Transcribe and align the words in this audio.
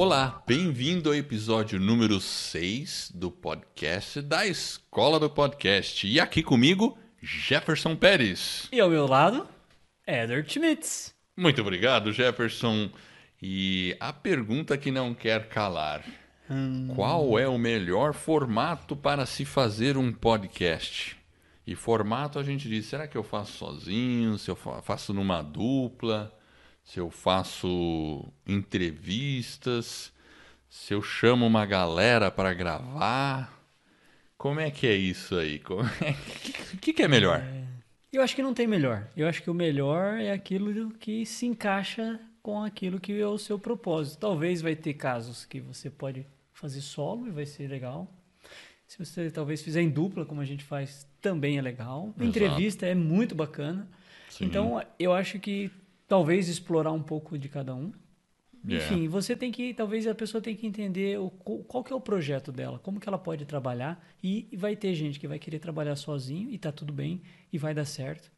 Olá, 0.00 0.44
bem-vindo 0.46 1.08
ao 1.08 1.14
episódio 1.16 1.80
número 1.80 2.20
6 2.20 3.10
do 3.12 3.32
podcast 3.32 4.22
da 4.22 4.46
Escola 4.46 5.18
do 5.18 5.28
Podcast. 5.28 6.06
E 6.06 6.20
aqui 6.20 6.40
comigo, 6.40 6.96
Jefferson 7.20 7.96
Pérez. 7.96 8.68
E 8.70 8.78
ao 8.78 8.88
meu 8.88 9.08
lado, 9.08 9.48
Eder 10.06 10.48
Schmitz. 10.48 11.12
Muito 11.36 11.60
obrigado, 11.60 12.12
Jefferson. 12.12 12.90
E 13.42 13.96
a 13.98 14.12
pergunta 14.12 14.78
que 14.78 14.92
não 14.92 15.12
quer 15.12 15.48
calar: 15.48 16.04
hum. 16.48 16.92
qual 16.94 17.36
é 17.36 17.48
o 17.48 17.58
melhor 17.58 18.14
formato 18.14 18.94
para 18.94 19.26
se 19.26 19.44
fazer 19.44 19.96
um 19.96 20.12
podcast? 20.12 21.16
E 21.66 21.74
formato 21.74 22.38
a 22.38 22.44
gente 22.44 22.68
diz: 22.68 22.86
será 22.86 23.08
que 23.08 23.18
eu 23.18 23.24
faço 23.24 23.58
sozinho? 23.58 24.38
Se 24.38 24.48
eu 24.48 24.54
faço 24.54 25.12
numa 25.12 25.42
dupla? 25.42 26.37
Se 26.88 26.98
eu 26.98 27.10
faço 27.10 28.26
entrevistas, 28.46 30.10
se 30.70 30.94
eu 30.94 31.02
chamo 31.02 31.46
uma 31.46 31.66
galera 31.66 32.30
para 32.30 32.54
gravar. 32.54 33.62
Como 34.38 34.58
é 34.58 34.70
que 34.70 34.86
é 34.86 34.94
isso 34.94 35.36
aí? 35.36 35.60
O 35.68 35.82
é... 36.02 36.16
que, 36.80 36.94
que 36.94 37.02
é 37.02 37.06
melhor? 37.08 37.40
É... 37.40 37.64
Eu 38.10 38.22
acho 38.22 38.34
que 38.34 38.42
não 38.42 38.54
tem 38.54 38.66
melhor. 38.66 39.06
Eu 39.14 39.28
acho 39.28 39.42
que 39.42 39.50
o 39.50 39.54
melhor 39.54 40.18
é 40.18 40.32
aquilo 40.32 40.90
que 40.92 41.26
se 41.26 41.44
encaixa 41.44 42.18
com 42.42 42.64
aquilo 42.64 42.98
que 42.98 43.20
é 43.20 43.26
o 43.26 43.36
seu 43.36 43.58
propósito. 43.58 44.20
Talvez 44.20 44.62
vai 44.62 44.74
ter 44.74 44.94
casos 44.94 45.44
que 45.44 45.60
você 45.60 45.90
pode 45.90 46.26
fazer 46.54 46.80
solo 46.80 47.26
e 47.26 47.30
vai 47.30 47.44
ser 47.44 47.68
legal. 47.68 48.10
Se 48.86 48.98
você 48.98 49.30
talvez 49.30 49.60
fizer 49.60 49.82
em 49.82 49.90
dupla, 49.90 50.24
como 50.24 50.40
a 50.40 50.46
gente 50.46 50.64
faz, 50.64 51.06
também 51.20 51.58
é 51.58 51.60
legal. 51.60 52.14
Exato. 52.16 52.24
Entrevista 52.24 52.86
é 52.86 52.94
muito 52.94 53.34
bacana. 53.34 53.86
Sim. 54.30 54.46
Então, 54.46 54.82
eu 54.98 55.12
acho 55.12 55.38
que 55.38 55.70
talvez 56.08 56.48
explorar 56.48 56.90
um 56.90 57.02
pouco 57.02 57.38
de 57.38 57.48
cada 57.48 57.74
um. 57.74 57.92
Yeah. 58.66 58.84
Enfim, 58.84 59.08
você 59.08 59.36
tem 59.36 59.52
que, 59.52 59.72
talvez 59.72 60.06
a 60.06 60.14
pessoa 60.14 60.42
tem 60.42 60.56
que 60.56 60.66
entender 60.66 61.18
o, 61.18 61.30
qual 61.30 61.84
que 61.84 61.92
é 61.92 61.96
o 61.96 62.00
projeto 62.00 62.50
dela, 62.50 62.78
como 62.80 62.98
que 62.98 63.08
ela 63.08 63.18
pode 63.18 63.44
trabalhar 63.44 64.04
e, 64.22 64.48
vai 64.56 64.74
ter 64.74 64.94
gente 64.94 65.20
que 65.20 65.28
vai 65.28 65.38
querer 65.38 65.60
trabalhar 65.60 65.94
sozinho 65.94 66.50
e 66.50 66.58
tá 66.58 66.72
tudo 66.72 66.92
bem 66.92 67.22
e 67.52 67.58
vai 67.58 67.72
dar 67.72 67.84
certo. 67.84 68.32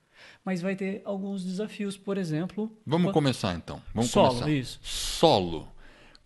Mas 0.44 0.60
vai 0.60 0.76
ter 0.76 1.00
alguns 1.06 1.42
desafios, 1.42 1.96
por 1.96 2.18
exemplo. 2.18 2.70
Vamos 2.84 3.12
começar 3.12 3.54
então. 3.54 3.80
Vamos 3.94 4.10
solo, 4.10 4.28
começar. 4.28 4.50
isso. 4.50 4.78
Solo. 4.82 5.66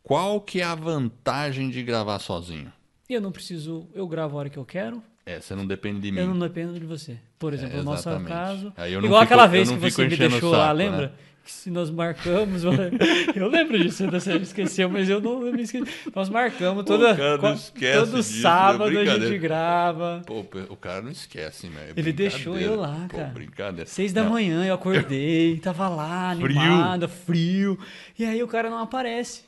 Qual 0.02 0.40
que 0.40 0.60
é 0.60 0.64
a 0.64 0.74
vantagem 0.74 1.70
de 1.70 1.82
gravar 1.82 2.18
sozinho? 2.18 2.72
Eu 3.08 3.20
não 3.20 3.30
preciso, 3.30 3.88
eu 3.94 4.06
gravo 4.06 4.36
a 4.36 4.40
hora 4.40 4.50
que 4.50 4.58
eu 4.58 4.64
quero. 4.64 5.02
É, 5.26 5.40
você 5.40 5.54
não 5.54 5.66
depende 5.66 6.00
de 6.00 6.12
mim. 6.12 6.20
Eu 6.20 6.26
não 6.26 6.38
dependo 6.38 6.78
de 6.78 6.86
você. 6.86 7.18
Por 7.38 7.54
exemplo, 7.54 7.74
é, 7.74 7.78
no 7.78 7.84
nosso 7.84 8.08
caso. 8.24 8.72
Igual 8.76 9.02
fico, 9.02 9.16
aquela 9.16 9.46
vez 9.46 9.70
que 9.70 9.76
você 9.76 10.06
me 10.06 10.16
deixou 10.16 10.50
saco, 10.50 10.56
lá, 10.56 10.72
lembra? 10.72 11.06
Né? 11.08 11.12
que 11.44 11.52
se 11.52 11.70
nós 11.70 11.90
marcamos, 11.90 12.64
eu 13.36 13.48
lembro 13.48 13.78
disso, 13.78 14.10
você 14.10 14.36
esqueceu, 14.38 14.88
mas 14.88 15.10
eu 15.10 15.20
não 15.20 15.40
me 15.52 15.62
esqueci. 15.62 15.84
Nós 16.14 16.30
marcamos 16.30 16.84
toda, 16.84 17.14
cara 17.14 17.36
não 17.36 17.52
esquece 17.52 17.98
todo 17.98 18.16
disso, 18.16 18.40
sábado 18.40 18.98
a 18.98 19.04
gente 19.04 19.38
grava. 19.38 20.22
Pô, 20.26 20.42
o 20.70 20.76
cara 20.76 21.02
não 21.02 21.10
esquece, 21.10 21.68
né? 21.68 21.92
Ele 21.94 22.12
deixou 22.12 22.58
eu 22.58 22.76
lá, 22.76 23.06
cara. 23.08 23.26
Pô, 23.26 23.34
brincadeira. 23.34 23.88
Seis 23.88 24.12
da 24.12 24.22
não. 24.22 24.30
manhã 24.30 24.64
eu 24.64 24.74
acordei, 24.74 25.58
tava 25.58 25.86
lá, 25.88 26.30
animada, 26.32 27.06
frio. 27.06 27.76
frio. 27.76 27.78
E 28.18 28.24
aí 28.24 28.42
o 28.42 28.48
cara 28.48 28.70
não 28.70 28.78
aparece. 28.78 29.42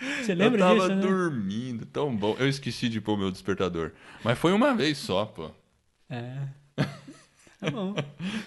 Você 0.00 0.34
lembra 0.34 0.62
disso? 0.62 0.72
Eu 0.72 0.78
tava 0.78 0.94
disso, 0.94 0.94
né? 0.94 1.00
dormindo, 1.00 1.86
tão 1.86 2.14
bom. 2.14 2.36
Eu 2.38 2.48
esqueci 2.48 2.88
de 2.88 3.00
pôr 3.00 3.16
meu 3.16 3.30
despertador. 3.30 3.92
Mas 4.22 4.38
foi 4.38 4.52
uma 4.52 4.74
vez 4.74 4.98
só, 4.98 5.24
pô. 5.24 5.50
É. 6.10 6.48
Tá 7.64 7.70
bom. 7.70 7.94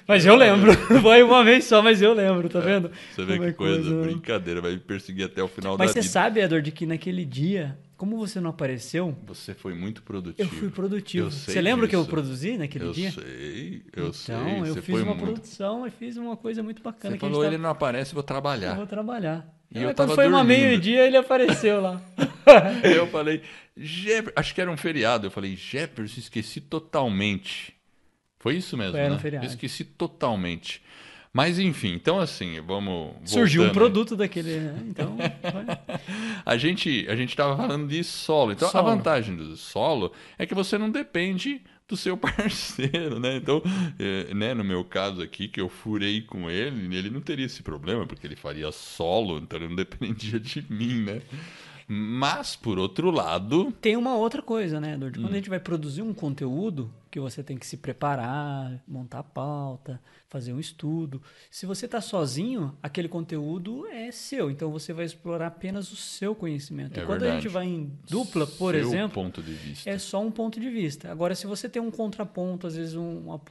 Mas 0.08 0.26
eu 0.26 0.36
lembro. 0.36 0.72
Foi 1.02 1.24
uma 1.24 1.44
vez 1.44 1.66
só, 1.66 1.82
mas 1.82 2.02
eu 2.02 2.14
lembro, 2.14 2.48
tá 2.50 2.60
vendo? 2.60 2.92
Você 3.16 3.26
vê 3.26 3.34
Como 3.34 3.44
que 3.46 3.50
é 3.50 3.54
coisa, 3.54 3.82
coisa, 3.82 4.02
brincadeira, 4.02 4.62
vai 4.62 4.74
me 4.74 4.80
perseguir 4.80 5.26
até 5.26 5.42
o 5.42 5.48
final 5.48 5.74
mas 5.74 5.80
da 5.80 5.86
vida. 5.86 6.00
Mas 6.00 6.06
você 6.06 6.12
sabe, 6.12 6.40
Edor, 6.40 6.62
de 6.62 6.72
que 6.72 6.86
naquele 6.86 7.26
dia, 7.26 7.78
como 7.96 8.16
você 8.16 8.40
não 8.40 8.52
apareceu. 8.52 9.18
Você 9.26 9.56
foi 9.56 9.74
muito 9.74 10.04
produtivo. 10.04 10.48
Eu 10.48 10.60
fui 10.60 10.70
produtivo. 10.70 11.32
você 11.32 11.60
lembra 11.60 11.88
que 11.88 11.96
eu 11.96 12.06
produzi 12.06 12.58
naquele 12.58 12.86
eu 12.86 12.92
dia? 12.92 13.08
Eu 13.08 13.14
sei, 13.14 13.84
eu 13.96 14.04
então, 14.04 14.14
sei. 14.14 14.36
Então, 14.36 14.66
eu 14.68 14.76
fiz 14.76 14.96
uma 14.96 15.06
muito... 15.16 15.24
produção 15.24 15.88
e 15.88 15.90
fiz 15.90 16.18
uma 16.18 16.38
coisa 16.38 16.62
muito 16.62 16.84
bacana. 16.84 17.16
Você 17.16 17.20
falou, 17.20 17.44
ele 17.44 17.58
não 17.58 17.72
aparece, 17.72 18.14
vou 18.14 18.24
trabalhar. 18.24 18.72
Eu 18.72 18.76
vou 18.76 18.88
trabalhar. 18.88 19.57
E 19.72 19.84
eu, 19.84 19.94
quando 19.94 20.16
foi 20.16 20.26
dormindo. 20.26 20.36
uma 20.36 20.44
meio-dia, 20.44 21.06
ele 21.06 21.18
apareceu 21.18 21.82
lá. 21.82 22.02
eu 22.84 23.08
falei, 23.08 23.42
acho 24.36 24.56
que 24.56 24.62
era 24.62 24.72
um 24.72 24.78
feriado. 24.78 25.28
Eu 25.28 25.32
falei, 25.32 25.56
Jefferson, 25.56 26.20
esqueci 26.20 26.62
totalmente. 26.62 27.74
Foi 28.40 28.56
isso 28.56 28.78
mesmo, 28.78 28.94
Foi, 28.94 29.10
né? 29.10 29.20
feriado. 29.20 29.46
Eu 29.46 29.50
esqueci 29.50 29.84
totalmente. 29.84 30.82
Mas 31.34 31.60
enfim, 31.60 31.94
então 31.94 32.20
assim, 32.20 32.60
vamos. 32.62 33.14
Surgiu 33.26 33.64
voltando. 33.64 33.72
um 33.72 33.80
produto 33.80 34.16
daquele, 34.16 34.60
né? 34.60 34.84
Então. 34.88 35.18
a 36.44 36.58
gente 36.58 37.06
a 37.08 37.16
gente 37.16 37.30
estava 37.30 37.56
falando 37.56 37.88
de 37.88 38.04
solo. 38.04 38.54
Então 38.54 38.70
solo. 38.70 38.88
a 38.88 38.96
vantagem 38.96 39.36
do 39.36 39.56
solo 39.56 40.12
é 40.38 40.46
que 40.46 40.56
você 40.56 40.78
não 40.78 40.90
depende 40.90 41.62
do 41.88 41.96
seu 41.96 42.18
parceiro, 42.18 43.20
né? 43.20 43.38
Então, 43.38 43.62
é, 43.98 44.34
né, 44.34 44.54
no 44.54 44.64
meu 44.64 44.84
caso 44.84 45.22
aqui, 45.22 45.48
que 45.48 45.62
eu 45.62 45.70
furei 45.70 46.22
com 46.22 46.50
ele, 46.50 46.96
ele 46.96 47.10
não 47.10 47.22
teria 47.22 47.46
esse 47.46 47.64
problema, 47.64 48.06
porque 48.06 48.28
ele 48.28 48.36
faria 48.36 48.72
solo, 48.72 49.38
então 49.38 49.58
ele 49.58 49.70
não 49.70 49.76
dependia 49.76 50.40
de 50.40 50.66
mim, 50.70 51.02
né? 51.04 51.22
Mas, 51.88 52.54
por 52.54 52.78
outro 52.78 53.10
lado. 53.10 53.72
Tem 53.80 53.96
uma 53.96 54.16
outra 54.16 54.42
coisa, 54.42 54.80
né, 54.80 54.96
Edward? 54.96 55.18
Quando 55.18 55.30
hum. 55.30 55.34
a 55.34 55.38
gente 55.38 55.50
vai 55.50 55.60
produzir 55.60 56.02
um 56.02 56.14
conteúdo, 56.14 56.94
que 57.10 57.18
você 57.18 57.42
tem 57.42 57.58
que 57.58 57.66
se 57.66 57.78
preparar, 57.78 58.84
montar 58.86 59.20
a 59.20 59.24
pauta, 59.24 60.02
fazer 60.28 60.52
um 60.52 60.60
estudo. 60.60 61.22
Se 61.50 61.66
você 61.66 61.86
está 61.86 62.02
sozinho, 62.02 62.78
aquele 62.84 63.08
conteúdo 63.08 63.88
é 63.88 64.12
seu. 64.12 64.52
Então 64.52 64.70
você 64.70 64.92
vai 64.92 65.06
explorar 65.06 65.48
apenas 65.48 65.92
o 65.92 65.96
seu 65.96 66.36
conhecimento. 66.36 67.00
É 67.00 67.04
e 67.04 67.06
quando 67.06 67.22
verdade. 67.22 67.38
a 67.38 67.42
gente 67.42 67.52
vai 67.52 67.66
em 67.66 67.92
dupla, 68.10 68.46
por 68.46 68.74
seu 68.74 68.88
exemplo. 68.88 69.24
ponto 69.24 69.42
de 69.42 69.54
vista. 69.54 69.90
É 69.90 69.98
só 69.98 70.22
um 70.22 70.30
ponto 70.30 70.60
de 70.60 70.70
vista. 70.70 71.10
Agora, 71.10 71.36
se 71.36 71.48
você 71.48 71.70
tem 71.70 71.82
um 71.82 71.90
contraponto, 71.90 72.68
às 72.68 72.76
vezes 72.76 72.96
um, 72.96 73.20
uma, 73.20 73.42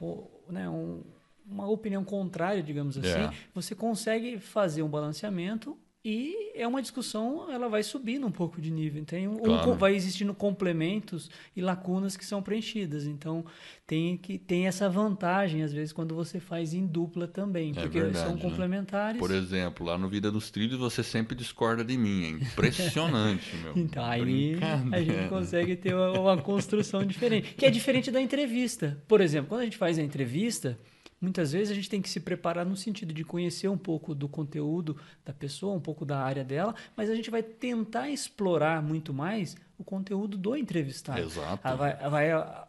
né, 0.47 0.69
um, 0.69 1.01
uma 1.49 1.67
opinião 1.67 2.03
contrária, 2.03 2.61
digamos 2.61 2.97
assim, 2.99 3.07
é. 3.07 3.31
você 3.53 3.73
consegue 3.73 4.37
fazer 4.39 4.83
um 4.83 4.89
balanceamento 4.89 5.75
e 6.09 6.53
é 6.55 6.65
uma 6.65 6.81
discussão, 6.81 7.51
ela 7.51 7.67
vai 7.67 7.83
subindo 7.83 8.25
um 8.25 8.31
pouco 8.31 8.61
de 8.61 8.71
nível. 8.71 9.03
Tem 9.03 9.27
um, 9.27 9.35
claro. 9.35 9.71
um, 9.71 9.75
vai 9.75 9.93
existindo 9.93 10.33
complementos 10.33 11.29
e 11.53 11.61
lacunas 11.61 12.15
que 12.15 12.25
são 12.25 12.41
preenchidas. 12.41 13.05
Então, 13.05 13.43
tem 13.85 14.15
que 14.15 14.37
tem 14.37 14.67
essa 14.67 14.87
vantagem, 14.87 15.63
às 15.63 15.73
vezes, 15.73 15.91
quando 15.91 16.15
você 16.15 16.39
faz 16.39 16.73
em 16.73 16.87
dupla 16.87 17.27
também, 17.27 17.71
é 17.71 17.81
porque 17.81 17.99
verdade, 17.99 18.25
são 18.25 18.35
né? 18.35 18.41
complementares. 18.41 19.19
Por 19.19 19.31
exemplo, 19.31 19.85
lá 19.85 19.97
no 19.97 20.07
Vida 20.07 20.31
dos 20.31 20.49
Trilhos, 20.49 20.79
você 20.79 21.03
sempre 21.03 21.35
discorda 21.35 21.83
de 21.83 21.97
mim. 21.97 22.23
É 22.23 22.29
impressionante, 22.29 23.53
meu. 23.61 23.73
Então, 23.75 24.05
aí 24.05 24.57
a 24.93 25.01
gente 25.01 25.27
consegue 25.27 25.75
ter 25.75 25.93
uma, 25.93 26.17
uma 26.17 26.37
construção 26.37 27.03
diferente. 27.05 27.53
Que 27.53 27.65
é 27.65 27.69
diferente 27.69 28.09
da 28.09 28.21
entrevista. 28.21 28.97
Por 29.09 29.19
exemplo, 29.19 29.49
quando 29.49 29.59
a 29.59 29.65
gente 29.65 29.77
faz 29.77 29.99
a 29.99 30.01
entrevista 30.01 30.79
Muitas 31.19 31.51
vezes 31.51 31.71
a 31.71 31.73
gente 31.73 31.89
tem 31.89 32.01
que 32.01 32.09
se 32.09 32.19
preparar 32.19 32.65
no 32.65 32.75
sentido 32.75 33.13
de 33.13 33.23
conhecer 33.23 33.67
um 33.67 33.77
pouco 33.77 34.13
do 34.13 34.29
conteúdo 34.29 34.97
da 35.25 35.33
pessoa, 35.33 35.75
um 35.75 35.79
pouco 35.79 36.05
da 36.05 36.19
área 36.19 36.43
dela, 36.43 36.75
mas 36.95 37.09
a 37.09 37.15
gente 37.15 37.31
vai 37.31 37.41
tentar 37.41 38.09
explorar 38.09 38.83
muito 38.83 39.13
mais 39.13 39.55
o 39.79 39.83
conteúdo 39.83 40.37
do 40.37 40.55
entrevistado. 40.55 41.19
Exato. 41.19 41.59
Ah, 41.63 41.75
vai, 41.75 41.95
vai 42.09 42.31
ah, 42.31 42.67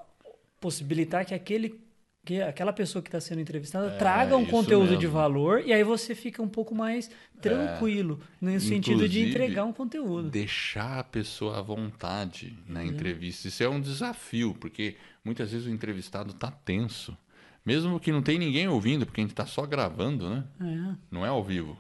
possibilitar 0.61 1.27
que 1.27 1.35
aquele 1.35 1.79
que 2.25 2.43
aquela 2.43 2.75
pessoa 2.75 3.01
que 3.01 3.09
está 3.09 3.21
sendo 3.21 3.41
entrevistada 3.41 3.87
é, 3.87 3.97
traga 3.97 4.37
um 4.37 4.45
conteúdo 4.45 4.91
mesmo. 4.91 4.99
de 4.99 5.07
valor 5.07 5.63
e 5.65 5.73
aí 5.73 5.83
você 5.83 6.15
fica 6.15 6.43
um 6.43 6.49
pouco 6.49 6.75
mais 6.75 7.11
tranquilo 7.41 8.21
é, 8.43 8.45
no 8.45 8.61
sentido 8.61 9.09
de 9.09 9.31
entregar 9.31 9.65
um 9.65 9.73
conteúdo. 9.73 10.29
Deixar 10.29 10.99
a 10.99 11.05
pessoa 11.05 11.59
à 11.59 11.63
vontade 11.63 12.55
na 12.67 12.85
entrevista. 12.85 13.49
Isso 13.49 13.63
é 13.63 13.69
um 13.69 13.81
desafio, 13.81 14.55
porque 14.61 14.97
muitas 15.25 15.53
vezes 15.53 15.67
o 15.67 15.71
entrevistado 15.71 16.33
está 16.33 16.51
tenso. 16.51 17.17
Mesmo 17.65 18.01
que 18.01 18.13
não 18.13 18.23
tem 18.23 18.39
ninguém 18.39 18.69
ouvindo, 18.69 19.05
porque 19.05 19.21
a 19.21 19.25
gente 19.25 19.33
está 19.33 19.47
só 19.47 19.67
gravando, 19.67 20.29
né? 20.31 20.45
É. 20.61 20.97
Não 21.11 21.25
é 21.25 21.29
ao 21.29 21.45
vivo. 21.45 21.77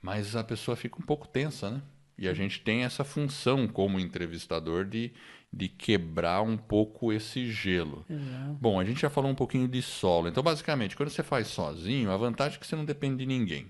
Mas 0.00 0.36
a 0.36 0.44
pessoa 0.44 0.76
fica 0.76 0.96
um 0.98 1.04
pouco 1.04 1.26
tensa, 1.26 1.70
né? 1.70 1.82
E 2.16 2.28
a 2.28 2.34
gente 2.34 2.60
tem 2.60 2.84
essa 2.84 3.04
função 3.04 3.68
como 3.68 4.00
entrevistador 4.00 4.84
de, 4.84 5.12
de 5.52 5.68
quebrar 5.68 6.42
um 6.42 6.56
pouco 6.56 7.12
esse 7.12 7.50
gelo. 7.50 8.04
Exato. 8.10 8.56
Bom, 8.60 8.80
a 8.80 8.84
gente 8.84 9.00
já 9.00 9.08
falou 9.08 9.30
um 9.30 9.36
pouquinho 9.36 9.68
de 9.68 9.80
solo. 9.80 10.28
Então, 10.28 10.42
basicamente, 10.42 10.96
quando 10.96 11.10
você 11.10 11.22
faz 11.22 11.46
sozinho, 11.46 12.10
a 12.10 12.16
vantagem 12.16 12.56
é 12.56 12.60
que 12.60 12.66
você 12.66 12.74
não 12.74 12.84
depende 12.84 13.18
de 13.18 13.26
ninguém. 13.26 13.66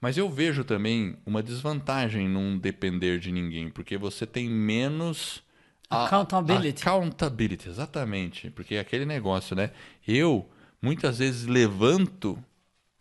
Mas 0.00 0.16
eu 0.16 0.28
vejo 0.28 0.64
também 0.64 1.16
uma 1.24 1.42
desvantagem 1.42 2.28
num 2.28 2.58
depender 2.58 3.18
de 3.18 3.30
ninguém, 3.32 3.70
porque 3.70 3.96
você 3.96 4.26
tem 4.26 4.48
menos. 4.48 5.42
Accountability. 5.88 6.86
A, 6.86 6.92
accountability, 6.92 7.68
exatamente. 7.68 8.50
Porque 8.50 8.74
é 8.74 8.80
aquele 8.80 9.04
negócio, 9.04 9.54
né? 9.54 9.70
Eu 10.06 10.48
muitas 10.86 11.18
vezes 11.18 11.46
levanto 11.46 12.38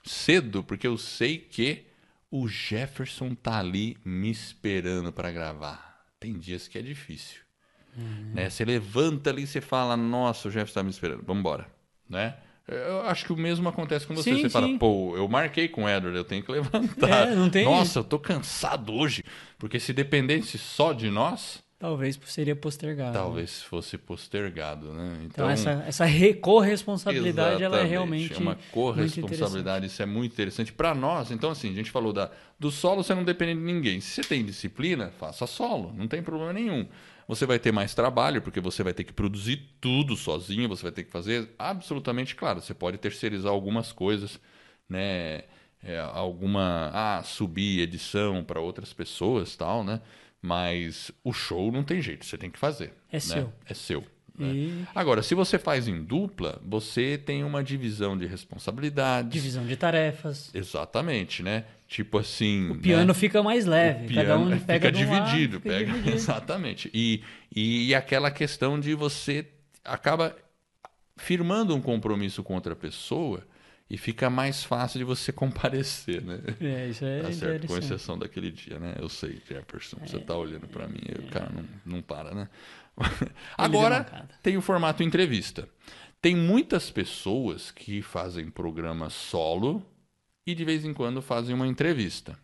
cedo 0.03 0.63
porque 0.63 0.87
eu 0.87 0.97
sei 0.97 1.37
que 1.37 1.85
o 2.31 2.47
Jefferson 2.47 3.35
tá 3.35 3.59
ali 3.59 3.95
me 4.03 4.31
esperando 4.31 5.11
para 5.13 5.31
gravar. 5.31 6.03
Tem 6.19 6.33
dias 6.33 6.67
que 6.67 6.79
é 6.79 6.81
difícil. 6.81 7.41
Uhum. 7.95 8.31
Né? 8.33 8.49
Você 8.49 8.65
levanta 8.65 9.29
ali 9.29 9.43
e 9.43 9.47
você 9.47 9.61
fala, 9.61 9.95
nossa, 9.95 10.47
o 10.47 10.51
Jefferson 10.51 10.71
está 10.71 10.83
me 10.83 10.89
esperando, 10.89 11.23
vamos 11.23 11.41
embora. 11.41 11.67
Né? 12.09 12.35
Eu 12.67 13.01
acho 13.01 13.25
que 13.25 13.33
o 13.33 13.37
mesmo 13.37 13.69
acontece 13.69 14.07
com 14.07 14.15
você. 14.15 14.33
Sim, 14.33 14.41
você 14.41 14.49
fala, 14.49 14.65
sim. 14.65 14.79
pô, 14.79 15.15
eu 15.15 15.27
marquei 15.27 15.67
com 15.67 15.83
o 15.83 15.89
Edward, 15.89 16.17
eu 16.17 16.23
tenho 16.25 16.43
que 16.43 16.51
levantar. 16.51 17.27
É, 17.27 17.49
tem- 17.51 17.65
Nossa, 17.65 17.99
eu 17.99 18.03
tô 18.03 18.17
cansado 18.17 18.91
hoje. 18.91 19.23
Porque 19.59 19.79
se 19.79 19.93
dependesse 19.93 20.57
só 20.57 20.91
de 20.91 21.11
nós, 21.11 21.63
Talvez 21.85 22.19
seria 22.25 22.55
postergado. 22.55 23.11
né? 23.11 23.19
talvez 23.23 23.61
fosse 23.61 23.97
postergado, 23.97 24.91
né? 24.91 25.19
Então, 25.25 25.47
essa, 25.47 25.83
essa 25.87 26.05
re- 26.05 26.33
corresponsabilidade 26.33 27.61
ela 27.61 27.79
é 27.79 27.83
realmente 27.83 28.33
é 28.33 28.37
uma 28.37 28.57
corresponsabilidade, 28.71 29.85
isso 29.85 30.01
é 30.01 30.05
muito 30.05 30.33
interessante 30.33 30.73
para 30.73 30.95
nós. 30.95 31.29
Então, 31.29 31.51
assim, 31.51 31.69
a 31.69 31.73
gente 31.73 31.91
falou 31.91 32.11
da, 32.11 32.31
do 32.59 32.71
solo, 32.71 33.03
você 33.03 33.13
não 33.13 33.23
depende 33.23 33.53
de 33.59 33.65
ninguém. 33.65 34.01
Se 34.01 34.21
você 34.21 34.27
tem 34.27 34.43
disciplina, 34.43 35.11
faça 35.19 35.45
solo, 35.45 35.93
não 35.95 36.07
tem 36.07 36.23
problema 36.23 36.51
nenhum. 36.53 36.87
Você 37.27 37.45
vai 37.45 37.59
ter 37.59 37.71
mais 37.71 37.93
trabalho, 37.93 38.41
porque 38.41 38.59
você 38.59 38.83
vai 38.83 38.93
ter 38.93 39.03
que 39.03 39.13
produzir 39.13 39.57
tudo 39.79 40.15
sozinho, 40.15 40.67
você 40.67 40.83
vai 40.83 40.91
ter 40.91 41.03
que 41.03 41.11
fazer 41.11 41.49
absolutamente 41.57 42.35
claro. 42.35 42.61
Você 42.61 42.73
pode 42.73 42.97
terceirizar 42.97 43.51
algumas 43.51 43.91
coisas, 43.91 44.39
né? 44.89 45.43
É, 45.83 45.99
alguma. 45.99 46.89
Ah, 46.93 47.21
subir 47.23 47.81
edição 47.81 48.43
para 48.43 48.59
outras 48.59 48.91
pessoas 48.91 49.55
tal, 49.55 49.83
né? 49.83 50.01
Mas 50.45 51.11
o 51.23 51.33
show 51.33 51.71
não 51.71 51.83
tem 51.83 51.99
jeito, 52.01 52.23
você 52.23 52.37
tem 52.37 52.51
que 52.51 52.59
fazer. 52.59 52.93
É 53.11 53.15
né? 53.15 53.19
seu. 53.19 53.53
É 53.67 53.73
seu. 53.73 54.03
né? 54.37 54.47
E 54.47 54.85
Agora, 54.93 55.23
se 55.23 55.33
você 55.33 55.57
faz 55.57 55.87
em 55.87 56.03
dupla, 56.03 56.61
você 56.63 57.17
tem 57.17 57.43
uma 57.43 57.63
divisão 57.63 58.15
de 58.15 58.27
responsabilidades. 58.27 59.31
divisão 59.31 59.65
de 59.65 59.75
tarefas. 59.75 60.51
Exatamente, 60.53 61.41
né? 61.41 61.65
Tipo 61.87 62.19
assim. 62.19 62.69
O 62.69 62.77
piano 62.77 63.07
né? 63.07 63.13
fica 63.15 63.41
mais 63.41 63.65
leve. 63.65 64.13
O 64.13 64.15
Cada 64.15 64.37
um 64.37 64.45
piano 64.47 64.61
pega 64.61 64.87
fica 64.87 64.91
de 64.91 65.05
um 65.05 65.11
lado, 65.11 65.25
dividido, 65.25 65.57
fica 65.61 65.69
pega 65.69 65.85
dividido. 65.85 66.13
exatamente. 66.15 66.91
E, 66.93 67.23
e, 67.55 67.87
e 67.87 67.95
aquela 67.95 68.29
questão 68.29 68.79
de 68.79 68.93
você 68.93 69.47
acaba 69.83 70.35
firmando 71.17 71.75
um 71.75 71.81
compromisso 71.81 72.43
com 72.43 72.53
outra 72.53 72.75
pessoa 72.75 73.43
e 73.89 73.97
fica 73.97 74.29
mais 74.29 74.63
fácil 74.63 74.97
de 74.97 75.03
você 75.03 75.31
comparecer, 75.33 76.21
né? 76.21 76.39
É, 76.59 76.87
isso 76.89 77.05
é 77.05 77.21
Tá 77.21 77.31
certo, 77.31 77.67
com 77.67 77.77
exceção 77.77 78.17
daquele 78.17 78.51
dia, 78.51 78.79
né? 78.79 78.95
Eu 78.99 79.09
sei, 79.09 79.41
Jefferson, 79.47 79.97
você 80.05 80.19
tá 80.19 80.35
olhando 80.35 80.67
para 80.67 80.87
mim, 80.87 81.01
e 81.07 81.19
o 81.19 81.27
cara 81.29 81.51
não, 81.51 81.65
não 81.85 82.01
para, 82.01 82.33
né? 82.33 82.49
Agora 83.57 84.27
tem 84.41 84.57
o 84.57 84.61
formato 84.61 85.03
entrevista. 85.03 85.67
Tem 86.21 86.35
muitas 86.35 86.89
pessoas 86.89 87.69
que 87.71 88.01
fazem 88.01 88.49
programa 88.49 89.09
solo 89.09 89.85
e 90.47 90.55
de 90.55 90.65
vez 90.65 90.85
em 90.85 90.93
quando 90.93 91.21
fazem 91.21 91.53
uma 91.53 91.67
entrevista. 91.67 92.37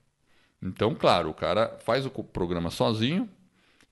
Então, 0.62 0.94
claro, 0.94 1.30
o 1.30 1.34
cara 1.34 1.80
faz 1.80 2.06
o 2.06 2.10
programa 2.10 2.70
sozinho 2.70 3.28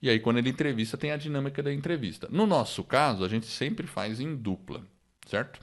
e 0.00 0.08
aí 0.08 0.20
quando 0.20 0.38
ele 0.38 0.50
entrevista 0.50 0.96
tem 0.96 1.10
a 1.10 1.16
dinâmica 1.16 1.62
da 1.62 1.72
entrevista. 1.72 2.28
No 2.30 2.46
nosso 2.46 2.84
caso, 2.84 3.24
a 3.24 3.28
gente 3.28 3.46
sempre 3.46 3.86
faz 3.86 4.20
em 4.20 4.36
dupla, 4.36 4.86
certo? 5.26 5.60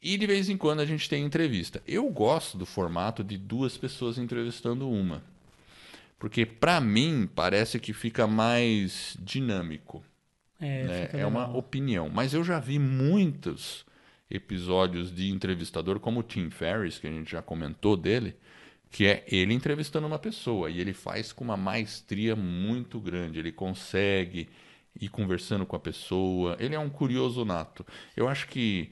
E 0.00 0.16
de 0.16 0.26
vez 0.26 0.48
em 0.48 0.56
quando 0.56 0.80
a 0.80 0.86
gente 0.86 1.08
tem 1.08 1.24
entrevista. 1.24 1.82
Eu 1.86 2.08
gosto 2.08 2.56
do 2.56 2.64
formato 2.64 3.24
de 3.24 3.36
duas 3.36 3.76
pessoas 3.76 4.16
entrevistando 4.16 4.88
uma. 4.88 5.22
Porque 6.18 6.46
para 6.46 6.80
mim 6.80 7.28
parece 7.32 7.78
que 7.78 7.92
fica 7.92 8.26
mais 8.26 9.16
dinâmico. 9.20 10.02
É, 10.60 10.84
né? 10.84 11.08
É 11.20 11.26
uma 11.26 11.48
opinião. 11.56 12.08
Mas 12.08 12.34
eu 12.34 12.44
já 12.44 12.58
vi 12.58 12.78
muitos 12.78 13.84
episódios 14.30 15.14
de 15.14 15.30
entrevistador, 15.30 15.98
como 15.98 16.20
o 16.20 16.22
Tim 16.22 16.50
Ferriss, 16.50 16.98
que 16.98 17.06
a 17.06 17.10
gente 17.10 17.30
já 17.30 17.40
comentou 17.40 17.96
dele, 17.96 18.36
que 18.90 19.06
é 19.06 19.24
ele 19.26 19.54
entrevistando 19.54 20.06
uma 20.06 20.18
pessoa. 20.18 20.70
E 20.70 20.80
ele 20.80 20.92
faz 20.92 21.32
com 21.32 21.44
uma 21.44 21.56
maestria 21.56 22.36
muito 22.36 23.00
grande. 23.00 23.38
Ele 23.38 23.52
consegue 23.52 24.48
ir 25.00 25.08
conversando 25.08 25.66
com 25.66 25.76
a 25.76 25.80
pessoa. 25.80 26.56
Ele 26.58 26.74
é 26.74 26.78
um 26.78 26.90
curioso 26.90 27.44
nato. 27.44 27.86
Eu 28.16 28.28
acho 28.28 28.48
que 28.48 28.90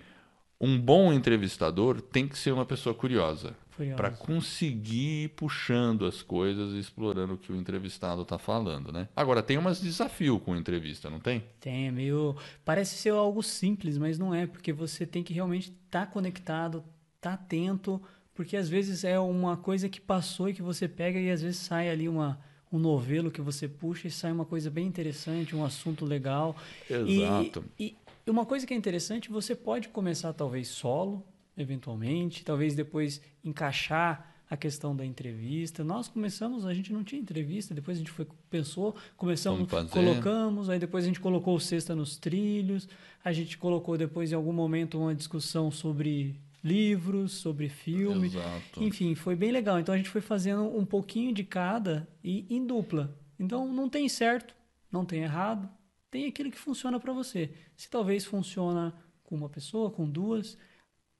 um 0.60 0.78
bom 0.78 1.12
entrevistador 1.12 2.00
tem 2.00 2.26
que 2.26 2.38
ser 2.38 2.52
uma 2.52 2.64
pessoa 2.64 2.94
curiosa. 2.94 3.54
Para 3.94 4.10
conseguir 4.10 5.24
ir 5.24 5.28
puxando 5.30 6.06
as 6.06 6.22
coisas 6.22 6.72
e 6.72 6.78
explorando 6.78 7.34
o 7.34 7.36
que 7.36 7.52
o 7.52 7.56
entrevistado 7.56 8.22
está 8.22 8.38
falando, 8.38 8.90
né? 8.90 9.06
Agora, 9.14 9.42
tem 9.42 9.58
umas 9.58 9.78
desafios 9.78 10.40
com 10.42 10.56
entrevista, 10.56 11.10
não 11.10 11.20
tem? 11.20 11.44
Tem, 11.60 11.88
é 11.88 11.90
meio. 11.90 12.34
Parece 12.64 12.96
ser 12.96 13.10
algo 13.10 13.42
simples, 13.42 13.98
mas 13.98 14.18
não 14.18 14.34
é, 14.34 14.46
porque 14.46 14.72
você 14.72 15.04
tem 15.04 15.22
que 15.22 15.34
realmente 15.34 15.74
estar 15.84 16.06
conectado, 16.06 16.82
estar 17.16 17.34
atento, 17.34 18.00
porque 18.34 18.56
às 18.56 18.66
vezes 18.66 19.04
é 19.04 19.18
uma 19.18 19.58
coisa 19.58 19.90
que 19.90 20.00
passou 20.00 20.48
e 20.48 20.54
que 20.54 20.62
você 20.62 20.88
pega 20.88 21.18
e 21.18 21.30
às 21.30 21.42
vezes 21.42 21.58
sai 21.58 21.90
ali 21.90 22.08
uma, 22.08 22.40
um 22.72 22.78
novelo 22.78 23.30
que 23.30 23.42
você 23.42 23.68
puxa 23.68 24.08
e 24.08 24.10
sai 24.10 24.32
uma 24.32 24.46
coisa 24.46 24.70
bem 24.70 24.86
interessante, 24.86 25.54
um 25.54 25.62
assunto 25.62 26.06
legal. 26.06 26.56
Exato. 26.88 27.62
E, 27.78 27.88
e 27.88 27.96
uma 28.30 28.44
coisa 28.44 28.66
que 28.66 28.74
é 28.74 28.76
interessante, 28.76 29.30
você 29.30 29.54
pode 29.54 29.88
começar 29.88 30.32
talvez 30.32 30.68
solo, 30.68 31.24
eventualmente, 31.56 32.44
talvez 32.44 32.74
depois 32.74 33.20
encaixar 33.44 34.34
a 34.48 34.56
questão 34.56 34.94
da 34.94 35.04
entrevista. 35.04 35.82
Nós 35.82 36.08
começamos, 36.08 36.64
a 36.64 36.72
gente 36.72 36.92
não 36.92 37.02
tinha 37.02 37.20
entrevista, 37.20 37.74
depois 37.74 37.96
a 37.96 38.00
gente 38.00 38.10
foi, 38.10 38.26
pensou, 38.48 38.94
começamos, 39.16 39.68
colocamos, 39.90 40.70
aí 40.70 40.78
depois 40.78 41.04
a 41.04 41.08
gente 41.08 41.20
colocou 41.20 41.56
o 41.56 41.60
Sexta 41.60 41.94
nos 41.94 42.16
Trilhos, 42.16 42.88
a 43.24 43.32
gente 43.32 43.58
colocou 43.58 43.98
depois 43.98 44.32
em 44.32 44.34
algum 44.34 44.52
momento 44.52 44.98
uma 44.98 45.14
discussão 45.14 45.70
sobre 45.70 46.38
livros, 46.62 47.32
sobre 47.32 47.68
filme. 47.68 48.26
Exato. 48.26 48.82
Enfim, 48.82 49.14
foi 49.14 49.36
bem 49.36 49.50
legal. 49.50 49.78
Então 49.78 49.94
a 49.94 49.96
gente 49.96 50.10
foi 50.10 50.20
fazendo 50.20 50.62
um 50.76 50.84
pouquinho 50.84 51.32
de 51.32 51.44
cada 51.44 52.08
e 52.22 52.46
em 52.48 52.64
dupla. 52.64 53.16
Então 53.38 53.72
não 53.72 53.88
tem 53.88 54.08
certo, 54.08 54.54
não 54.90 55.04
tem 55.04 55.22
errado, 55.22 55.68
tem 56.10 56.26
aquilo 56.26 56.50
que 56.50 56.58
funciona 56.58 56.98
para 57.00 57.12
você. 57.12 57.50
Se 57.76 57.88
talvez 57.90 58.24
funciona 58.24 58.94
com 59.24 59.34
uma 59.36 59.48
pessoa, 59.48 59.90
com 59.90 60.08
duas, 60.08 60.56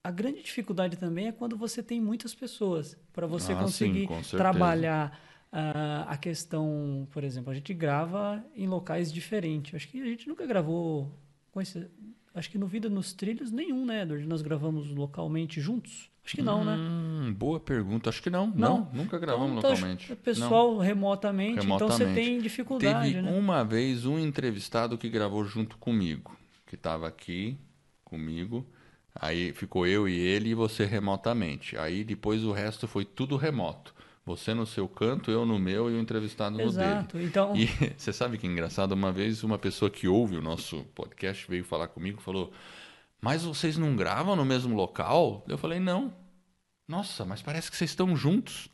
a 0.05 0.11
grande 0.11 0.43
dificuldade 0.43 0.97
também 0.97 1.29
é 1.29 1.33
quando 1.33 1.57
você 1.57 1.83
tem 1.83 2.01
muitas 2.01 2.35
pessoas 2.35 2.97
para 3.13 3.27
você 3.27 3.55
Ah, 3.55 3.67
sim, 3.69 3.99
conseguir 3.99 4.07
certeza. 4.23 4.37
trabalhar 4.37 5.21
ah, 5.53 6.05
a 6.09 6.17
questão, 6.17 7.09
por 7.11 7.25
exemplo, 7.25 7.51
a 7.51 7.55
gente 7.55 7.75
grava 7.75 8.45
em 8.55 8.67
locais 8.69 9.13
diferentes. 9.13 9.75
Acho 9.75 9.89
que 9.89 10.01
a 10.01 10.07
gente 10.07 10.29
nunca 10.29 10.47
gravou 10.47 11.13
com 11.53 11.61
esse, 11.61 11.89
acho 12.37 12.51
que 12.51 12.59
no 12.59 12.67
Vida 12.67 12.89
nos 12.89 13.13
Trilhos 13.13 13.51
nenhum, 13.51 13.85
né, 13.85 14.03
Edward? 14.03 14.25
Nós 14.27 14.43
gravamos 14.43 14.89
localmente 14.91 15.61
juntos. 15.61 16.09
Acho 16.25 16.37
que 16.37 16.43
não, 16.43 16.65
né? 16.65 16.75
Hum, 16.77 17.33
boa 17.33 17.61
pergunta. 17.61 18.11
Acho 18.11 18.21
que 18.23 18.29
não. 18.31 18.49
Não. 18.49 18.79
Não, 18.79 18.91
nunca 18.93 19.19
gravamos 19.19 19.59
Então, 19.59 19.71
localmente. 19.71 20.13
O 20.13 20.17
pessoal 20.17 20.77
remotamente, 20.79 21.65
então 21.65 21.79
você 21.79 22.05
Remotamente. 22.05 22.15
tem 22.21 22.35
Não. 22.37 22.43
dificuldade, 22.43 23.13
Teve 23.15 23.23
né? 23.23 23.39
uma 23.39 23.65
vez 23.65 24.05
um 24.05 24.19
entrevistado 24.19 24.99
que 24.99 25.09
gravou 25.09 25.45
junto 25.45 25.79
comigo, 25.79 26.37
que 26.67 26.75
estava 26.75 27.07
aqui 27.07 27.57
comigo. 28.05 28.67
Aí 29.15 29.53
ficou 29.53 29.87
eu 29.87 30.09
e 30.09 30.15
ele 30.19 30.51
e 30.51 30.55
você 30.55 30.85
remotamente. 30.85 31.77
Aí 31.79 32.05
depois 32.05 32.45
o 32.45 32.53
resto 32.53 32.87
foi 32.89 33.05
tudo 33.05 33.37
remoto. 33.37 33.95
Você 34.27 34.53
no 34.53 34.67
seu 34.67 34.89
canto, 34.89 35.31
eu 35.31 35.47
no 35.47 35.57
meu 35.59 35.89
e 35.89 35.95
o 35.95 36.01
entrevistado 36.01 36.51
no 36.51 36.57
dele. 36.59 36.69
Exato. 36.71 37.19
Então, 37.21 37.55
E 37.57 37.67
você 37.97 38.13
sabe 38.13 38.37
que 38.37 38.47
é 38.47 38.51
engraçado? 38.51 38.91
Uma 38.93 39.13
vez 39.13 39.45
uma 39.45 39.57
pessoa 39.57 39.89
que 39.91 40.09
ouve 40.09 40.37
o 40.37 40.43
nosso 40.43 40.83
podcast 40.97 41.49
veio 41.49 41.63
falar 41.65 41.87
comigo 41.89 42.19
e 42.21 42.23
falou: 42.25 42.53
Mas 43.21 43.45
vocês 43.45 43.79
não 43.79 43.95
gravam 43.95 44.35
no 44.35 44.45
mesmo 44.45 44.75
local? 44.75 45.45
Eu 45.49 45.57
falei: 45.57 45.79
Não. 45.79 46.13
Nossa, 46.89 47.25
mas 47.25 47.41
parece 47.43 47.71
que 47.71 47.77
vocês 47.77 47.91
estão 47.91 48.15
juntos. 48.17 48.69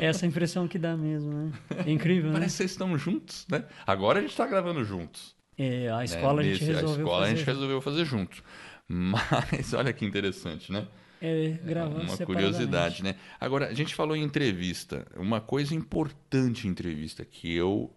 é 0.00 0.06
essa 0.06 0.26
impressão 0.26 0.66
que 0.68 0.78
dá 0.78 0.96
mesmo, 0.96 1.30
né? 1.32 1.52
É 1.86 1.90
incrível, 1.90 2.28
né? 2.30 2.38
Parece 2.38 2.52
que 2.52 2.56
vocês 2.58 2.70
estão 2.70 2.96
juntos, 2.98 3.46
né? 3.50 3.64
Agora 3.86 4.18
a 4.18 4.22
gente 4.22 4.30
está 4.30 4.46
gravando 4.46 4.82
juntos. 4.84 5.34
É, 5.56 5.88
a 5.90 5.98
né? 5.98 6.04
escola 6.04 6.40
a 6.40 6.44
gente 6.44 6.60
Nesse- 6.60 6.72
resolveu 6.72 7.04
escola 7.06 7.24
a 7.24 7.28
gente 7.28 7.38
fazer. 7.40 7.50
resolveu 7.52 7.80
fazer 7.80 8.04
juntos. 8.04 8.42
Mas 8.88 9.74
olha 9.74 9.92
que 9.92 10.04
interessante, 10.06 10.72
né? 10.72 10.86
É, 11.20 11.50
gravando 11.64 12.00
Uma 12.02 12.08
separadamente. 12.08 12.24
curiosidade, 12.26 13.02
né? 13.02 13.16
Agora, 13.40 13.66
a 13.68 13.74
gente 13.74 13.94
falou 13.94 14.16
em 14.16 14.22
entrevista. 14.22 15.06
Uma 15.16 15.40
coisa 15.40 15.74
importante 15.74 16.66
em 16.66 16.70
entrevista 16.70 17.24
que 17.24 17.52
eu 17.52 17.92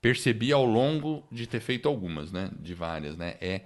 percebi 0.00 0.52
ao 0.52 0.64
longo 0.64 1.26
de 1.32 1.46
ter 1.46 1.60
feito 1.60 1.88
algumas, 1.88 2.30
né? 2.30 2.50
De 2.60 2.74
várias, 2.74 3.16
né? 3.16 3.36
É 3.40 3.62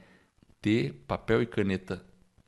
ter 0.60 0.92
papel 1.06 1.42
e 1.42 1.46
caneta 1.46 2.04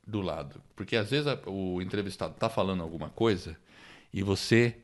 do 0.07 0.21
lado. 0.21 0.63
Porque 0.77 0.97
às 0.97 1.11
vezes 1.11 1.27
a- 1.27 1.41
o 1.47 1.83
entrevistado 1.83 2.35
tá 2.35 2.49
falando 2.49 2.83
alguma 2.83 3.09
coisa 3.11 3.57
e 4.13 4.23
você, 4.23 4.77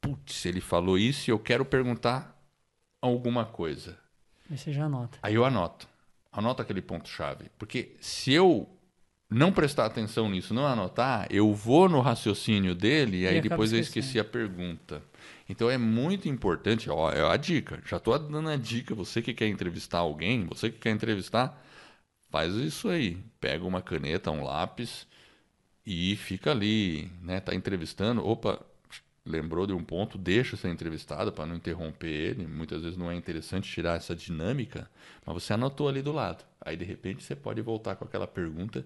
putz, 0.00 0.44
ele 0.46 0.60
falou 0.60 0.98
isso 0.98 1.30
e 1.30 1.32
eu 1.32 1.38
quero 1.38 1.64
perguntar 1.64 2.36
alguma 3.00 3.44
coisa. 3.44 3.96
Aí 4.50 4.58
você 4.58 4.72
já 4.72 4.84
anota. 4.86 5.18
Aí 5.22 5.34
eu 5.34 5.44
anoto. 5.44 5.88
Anoto 6.32 6.60
aquele 6.60 6.82
ponto-chave. 6.82 7.44
Porque 7.58 7.94
se 8.00 8.32
eu 8.32 8.68
não 9.34 9.50
prestar 9.52 9.86
atenção 9.86 10.30
nisso, 10.30 10.54
não 10.54 10.64
anotar, 10.64 11.26
eu 11.28 11.52
vou 11.52 11.88
no 11.88 12.00
raciocínio 12.00 12.74
dele 12.74 13.22
e 13.22 13.26
aí 13.26 13.40
depois 13.40 13.72
eu 13.72 13.80
esqueci 13.80 14.18
a 14.18 14.24
pergunta. 14.24 15.02
Então 15.48 15.68
é 15.68 15.76
muito 15.76 16.28
importante, 16.28 16.88
ó, 16.88 17.10
é 17.10 17.20
a 17.28 17.36
dica. 17.36 17.82
Já 17.84 17.96
estou 17.96 18.16
dando 18.18 18.48
a 18.48 18.56
dica. 18.56 18.94
Você 18.94 19.20
que 19.20 19.34
quer 19.34 19.48
entrevistar 19.48 19.98
alguém, 19.98 20.44
você 20.46 20.70
que 20.70 20.78
quer 20.78 20.90
entrevistar, 20.90 21.60
faz 22.30 22.54
isso 22.54 22.88
aí. 22.88 23.18
Pega 23.40 23.64
uma 23.64 23.82
caneta, 23.82 24.30
um 24.30 24.44
lápis 24.44 25.06
e 25.84 26.16
fica 26.16 26.52
ali, 26.52 27.10
né? 27.20 27.40
Tá 27.40 27.54
entrevistando. 27.54 28.26
Opa, 28.26 28.60
lembrou 29.24 29.66
de 29.66 29.72
um 29.72 29.82
ponto, 29.82 30.18
deixa 30.18 30.56
ser 30.56 30.68
entrevistado 30.68 31.32
para 31.32 31.46
não 31.46 31.56
interromper 31.56 32.08
ele. 32.08 32.46
Muitas 32.46 32.82
vezes 32.82 32.96
não 32.96 33.10
é 33.10 33.14
interessante 33.14 33.70
tirar 33.70 33.96
essa 33.96 34.14
dinâmica, 34.14 34.88
mas 35.24 35.42
você 35.42 35.54
anotou 35.54 35.88
ali 35.88 36.02
do 36.02 36.12
lado. 36.12 36.44
Aí 36.60 36.76
de 36.76 36.84
repente 36.84 37.22
você 37.22 37.34
pode 37.34 37.60
voltar 37.62 37.96
com 37.96 38.04
aquela 38.04 38.26
pergunta 38.26 38.84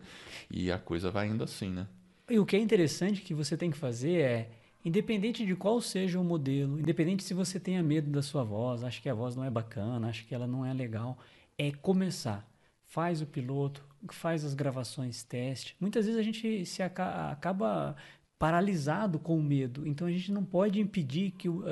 e 0.50 0.70
a 0.70 0.78
coisa 0.78 1.10
vai 1.10 1.26
indo 1.28 1.42
assim, 1.42 1.70
né? 1.70 1.86
E 2.30 2.38
o 2.38 2.46
que 2.46 2.56
é 2.56 2.58
interessante 2.60 3.22
que 3.22 3.34
você 3.34 3.56
tem 3.56 3.70
que 3.70 3.76
fazer 3.76 4.20
é, 4.20 4.50
independente 4.84 5.44
de 5.44 5.56
qual 5.56 5.80
seja 5.80 6.20
o 6.20 6.24
modelo, 6.24 6.78
independente 6.78 7.24
se 7.24 7.34
você 7.34 7.58
tenha 7.58 7.82
medo 7.82 8.10
da 8.10 8.22
sua 8.22 8.44
voz, 8.44 8.84
acha 8.84 9.00
que 9.00 9.08
a 9.08 9.14
voz 9.14 9.34
não 9.34 9.44
é 9.44 9.50
bacana, 9.50 10.08
acha 10.08 10.24
que 10.24 10.34
ela 10.34 10.46
não 10.46 10.64
é 10.64 10.72
legal, 10.72 11.18
é 11.56 11.72
começar. 11.72 12.46
Faz 12.84 13.20
o 13.20 13.26
piloto, 13.26 13.84
faz 14.10 14.44
as 14.44 14.54
gravações 14.54 15.22
teste. 15.22 15.76
Muitas 15.80 16.06
vezes 16.06 16.18
a 16.18 16.22
gente 16.22 16.64
se 16.64 16.82
aca 16.82 17.30
acaba 17.30 17.96
paralisado 18.38 19.18
com 19.18 19.36
o 19.36 19.42
medo. 19.42 19.84
Então 19.84 20.06
a 20.06 20.10
gente 20.10 20.30
não 20.30 20.44
pode 20.44 20.80
impedir 20.80 21.32
que 21.32 21.48
uh, 21.48 21.64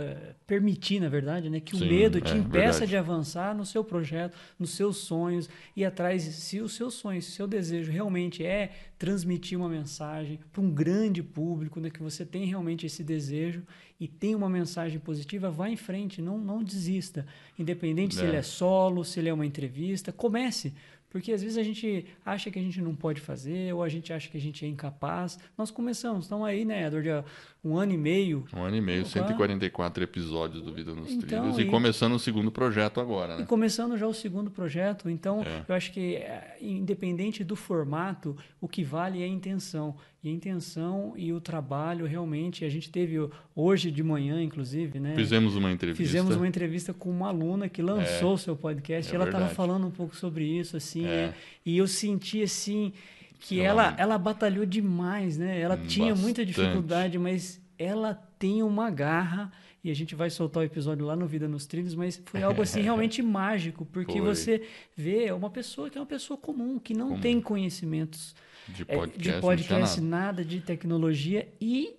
permitir, 0.46 0.98
na 0.98 1.08
verdade, 1.08 1.48
né, 1.48 1.60
que 1.60 1.76
Sim, 1.76 1.84
o 1.84 1.88
medo 1.88 2.20
te 2.20 2.32
é, 2.32 2.36
impeça 2.36 2.80
verdade. 2.80 2.90
de 2.90 2.96
avançar 2.96 3.54
no 3.54 3.64
seu 3.64 3.84
projeto, 3.84 4.36
nos 4.58 4.70
seus 4.70 4.96
sonhos 4.96 5.48
e 5.76 5.84
atrás 5.84 6.22
se 6.22 6.60
o 6.60 6.68
seu 6.68 6.90
sonho, 6.90 7.22
se 7.22 7.30
o 7.30 7.32
seu 7.32 7.46
desejo 7.46 7.92
realmente 7.92 8.44
é 8.44 8.72
transmitir 8.98 9.56
uma 9.56 9.68
mensagem 9.68 10.40
para 10.52 10.60
um 10.60 10.70
grande 10.70 11.22
público, 11.22 11.78
né, 11.78 11.88
que 11.88 12.02
você 12.02 12.24
tem 12.24 12.44
realmente 12.46 12.84
esse 12.84 13.04
desejo 13.04 13.62
e 14.00 14.08
tem 14.08 14.34
uma 14.34 14.48
mensagem 14.48 14.98
positiva, 14.98 15.50
vá 15.50 15.70
em 15.70 15.76
frente, 15.76 16.20
não 16.20 16.36
não 16.36 16.64
desista, 16.64 17.24
independente 17.56 18.16
é. 18.16 18.20
se 18.20 18.26
ele 18.26 18.36
é 18.36 18.42
solo, 18.42 19.04
se 19.04 19.20
ele 19.20 19.28
é 19.28 19.32
uma 19.32 19.46
entrevista, 19.46 20.12
comece 20.12 20.74
porque 21.08 21.32
às 21.32 21.42
vezes 21.42 21.58
a 21.58 21.62
gente 21.62 22.06
acha 22.24 22.50
que 22.50 22.58
a 22.58 22.62
gente 22.62 22.80
não 22.80 22.94
pode 22.94 23.20
fazer, 23.20 23.72
ou 23.74 23.82
a 23.82 23.88
gente 23.88 24.12
acha 24.12 24.28
que 24.28 24.36
a 24.36 24.40
gente 24.40 24.64
é 24.64 24.68
incapaz. 24.68 25.38
Nós 25.56 25.70
começamos, 25.70 26.24
estamos 26.24 26.46
aí, 26.46 26.64
né, 26.64 26.86
Edward, 26.86 27.28
um 27.66 27.76
ano 27.76 27.92
e 27.92 27.98
meio. 27.98 28.44
Um 28.54 28.62
ano 28.62 28.76
e 28.76 28.80
meio, 28.80 29.00
Opa. 29.00 29.10
144 29.10 30.04
episódios 30.04 30.62
do 30.62 30.72
Vida 30.72 30.94
nos 30.94 31.10
então, 31.10 31.26
Trilhos. 31.26 31.58
E, 31.58 31.62
e, 31.62 31.64
começando 31.66 32.12
o 32.12 32.18
segundo 32.18 32.52
projeto 32.52 33.00
agora, 33.00 33.36
né? 33.36 33.42
E 33.42 33.46
começando 33.46 33.96
já 33.96 34.06
o 34.06 34.14
segundo 34.14 34.50
projeto. 34.50 35.10
Então, 35.10 35.42
é. 35.42 35.64
eu 35.68 35.74
acho 35.74 35.92
que, 35.92 36.14
é, 36.14 36.56
independente 36.60 37.42
do 37.42 37.56
formato, 37.56 38.36
o 38.60 38.68
que 38.68 38.84
vale 38.84 39.20
é 39.20 39.24
a 39.24 39.28
intenção. 39.28 39.96
E 40.22 40.28
a 40.28 40.32
intenção 40.32 41.14
e 41.16 41.32
o 41.32 41.40
trabalho, 41.40 42.06
realmente, 42.06 42.64
a 42.64 42.68
gente 42.68 42.90
teve 42.90 43.16
hoje 43.54 43.90
de 43.90 44.02
manhã, 44.02 44.40
inclusive, 44.40 45.00
né? 45.00 45.14
Fizemos 45.16 45.56
uma 45.56 45.72
entrevista. 45.72 46.02
Fizemos 46.02 46.36
uma 46.36 46.46
entrevista 46.46 46.94
com 46.94 47.10
uma 47.10 47.28
aluna 47.28 47.68
que 47.68 47.82
lançou 47.82 48.32
o 48.32 48.34
é. 48.34 48.38
seu 48.38 48.56
podcast. 48.56 49.10
É 49.10 49.14
ela 49.16 49.24
estava 49.24 49.48
falando 49.48 49.88
um 49.88 49.90
pouco 49.90 50.14
sobre 50.14 50.44
isso, 50.44 50.76
assim. 50.76 51.04
É. 51.04 51.34
E 51.64 51.76
eu 51.76 51.88
senti, 51.88 52.42
assim 52.42 52.92
que 53.40 53.60
ela, 53.60 53.94
ela 53.98 54.18
batalhou 54.18 54.64
demais, 54.66 55.36
né? 55.36 55.60
Ela 55.60 55.76
Bastante. 55.76 55.94
tinha 55.94 56.14
muita 56.14 56.44
dificuldade, 56.44 57.18
mas 57.18 57.60
ela 57.78 58.14
tem 58.38 58.62
uma 58.62 58.90
garra 58.90 59.52
e 59.84 59.90
a 59.90 59.94
gente 59.94 60.14
vai 60.14 60.28
soltar 60.30 60.62
o 60.62 60.66
episódio 60.66 61.06
lá 61.06 61.14
no 61.14 61.26
Vida 61.26 61.46
nos 61.46 61.64
Trilhos, 61.64 61.94
mas 61.94 62.20
foi 62.26 62.42
algo 62.42 62.60
assim 62.60 62.80
realmente 62.82 63.22
mágico, 63.22 63.84
porque 63.86 64.18
foi. 64.18 64.20
você 64.20 64.62
vê 64.96 65.30
uma 65.30 65.48
pessoa 65.48 65.88
que 65.88 65.96
é 65.96 66.00
uma 66.00 66.06
pessoa 66.06 66.36
comum, 66.36 66.78
que 66.78 66.92
não 66.92 67.10
comum. 67.10 67.20
tem 67.20 67.40
conhecimentos 67.40 68.34
de 68.68 68.84
podcast, 68.84 69.28
é, 69.28 69.32
de 69.32 69.40
podcast 69.40 70.00
nada. 70.00 70.26
nada 70.26 70.44
de 70.44 70.60
tecnologia 70.60 71.48
e 71.60 71.94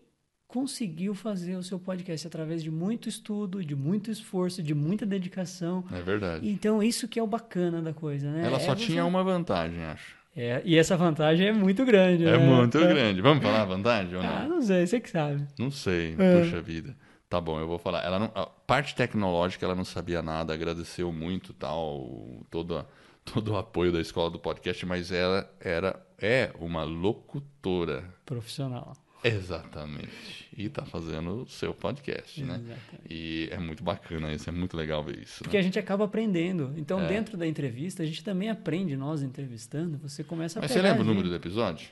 conseguiu 0.48 1.13
fazer 1.13 1.56
o 1.56 1.63
seu 1.63 1.77
podcast 1.77 2.25
através 2.25 2.63
de 2.63 2.72
muito 2.72 3.08
estudo, 3.10 3.63
de 3.63 3.75
muito 3.75 4.10
esforço, 4.10 4.63
de 4.63 4.74
muita 4.74 5.06
dedicação. 5.06 5.84
É 5.91 6.01
verdade. 6.01 6.50
Então, 6.50 6.82
isso 6.82 7.08
que 7.08 7.20
é 7.20 7.24
o 7.24 7.27
bacana 7.27 7.82
da 7.82 7.94
coisa, 7.94 8.32
né? 8.32 8.46
Ela 8.46 8.58
é 8.58 8.60
só 8.60 8.75
você... 8.75 8.86
tinha 8.86 9.06
uma 9.06 9.24
vantagem, 9.24 9.84
acho. 9.84 10.15
É, 10.38 10.62
e 10.63 10.77
essa 10.77 10.96
vantagem 10.96 11.48
é 11.48 11.51
muito 11.51 11.84
grande. 11.84 12.27
É 12.27 12.38
né? 12.38 12.38
muito 12.38 12.77
é. 12.77 12.88
grande. 12.88 13.22
Vamos 13.22 13.44
falar 13.44 13.63
a 13.63 13.65
vantagem 13.65 14.15
ou 14.15 14.22
não? 14.22 14.29
Ah, 14.29 14.48
não 14.48 14.62
sei, 14.62 14.86
você 14.86 15.00
que 15.00 15.10
sabe. 15.10 15.48
Não 15.58 15.72
sei, 15.72 16.15
é. 16.20 16.41
puxa 16.44 16.62
vida. 16.62 16.96
Tá 17.27 17.41
bom, 17.41 17.60
eu 17.60 17.67
vou 17.67 17.79
falar. 17.79 18.06
Ela 18.06 18.20
não, 18.20 18.32
a 18.36 18.46
parte 18.46 18.94
tecnológica 18.94 19.65
ela 19.65 19.74
não 19.74 19.84
sabia 19.84 20.22
nada, 20.22 20.53
agradeceu 20.53 21.12
muito 21.12 21.53
tal, 21.53 22.46
todo, 22.51 22.86
todo 23.25 23.53
o 23.53 23.58
apoio 23.58 23.91
da 23.91 24.00
escola 24.00 24.29
do 24.29 24.38
podcast, 24.38 24.86
mas 24.86 25.12
ela 25.12 25.51
era 25.60 26.00
é 26.20 26.51
uma 26.60 26.84
locutora 26.84 28.03
profissional. 28.24 28.94
Exatamente. 29.24 30.48
E 30.56 30.66
está 30.66 30.86
fazendo 30.86 31.44
o 31.44 31.48
seu 31.48 31.74
podcast, 31.74 32.44
né? 32.44 32.56
Exatamente. 32.56 32.78
E 33.10 33.50
é 33.52 33.58
muito 33.58 33.84
bacana 33.84 34.34
isso, 34.34 34.50
é 34.50 34.54
muito 34.54 34.76
legal 34.76 35.04
ver 35.04 35.20
isso. 35.20 35.44
Porque 35.44 35.58
né? 35.58 35.62
a 35.62 35.64
gente 35.64 35.80
acaba 35.80 36.06
aprendendo. 36.06 36.74
Então, 36.78 37.00
é. 37.02 37.08
dentro 37.08 37.38
da 37.38 37.48
entrevista, 37.48 38.04
a 38.04 38.06
gente 38.06 38.24
também 38.24 38.50
aprende, 38.50 38.96
nós 38.96 39.22
entrevistando, 39.22 39.98
você 39.98 40.24
começa 40.24 40.60
a 40.60 40.62
Mas 40.62 40.72
você 40.72 40.82
lembra 40.82 41.02
o 41.02 41.06
número 41.06 41.30
do 41.30 41.36
episódio? 41.36 41.90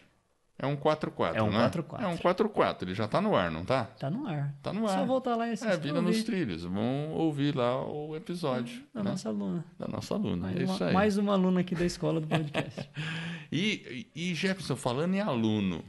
É 0.58 0.66
um 0.66 0.78
4-4, 0.78 1.36
É 1.36 1.44
um 1.44 1.52
né? 1.52 1.70
4-4. 1.70 2.02
É 2.02 2.08
um 2.08 2.18
4-4. 2.18 2.84
Ele 2.84 2.94
já 2.96 3.06
está 3.06 3.20
no 3.20 3.36
ar, 3.36 3.52
não 3.52 3.66
tá? 3.66 3.86
Tá 4.00 4.10
no 4.10 4.26
ar. 4.26 4.56
Tá 4.64 4.72
no 4.72 4.88
ar. 4.88 5.00
Só 5.00 5.06
voltar 5.06 5.36
lá 5.36 5.50
e 5.50 5.52
assistir. 5.52 5.74
É, 5.74 5.78
Vida 5.78 6.02
nos 6.02 6.24
Trilhos. 6.24 6.64
Vão 6.64 7.12
ouvir 7.12 7.54
lá 7.54 7.86
o 7.86 8.16
episódio. 8.16 8.82
Da 8.94 9.04
né? 9.04 9.12
nossa 9.12 9.28
aluna. 9.28 9.66
Da 9.78 9.88
nossa 9.88 10.14
aluna. 10.14 10.48
Mais, 10.48 10.58
é 10.58 10.64
isso 10.64 10.74
uma, 10.74 10.88
aí. 10.88 10.94
mais 10.94 11.18
uma 11.18 11.34
aluna 11.34 11.60
aqui 11.60 11.76
da 11.76 11.86
escola 11.86 12.22
do 12.22 12.28
podcast. 12.28 12.90
e, 13.52 14.08
e, 14.16 14.34
Jefferson, 14.34 14.78
falando 14.78 15.16
em 15.16 15.20
aluno, 15.20 15.84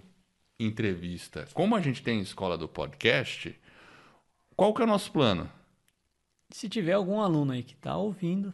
entrevista. 0.59 1.47
Como 1.53 1.77
a 1.77 1.81
gente 1.81 2.03
tem 2.03 2.21
escola 2.21 2.57
do 2.57 2.69
podcast, 2.69 3.55
qual 4.57 4.73
que 4.73 4.81
é 4.81 4.85
o 4.85 4.89
nosso 4.89 5.13
plano? 5.13 5.51
Se 6.51 6.69
tiver 6.69 6.93
algum 6.93 7.21
aluno 7.21 7.53
aí 7.53 7.63
que 7.63 7.75
está 7.75 7.97
ouvindo 7.97 8.53